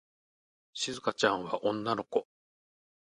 [0.73, 2.27] しずかちゃんは女の子。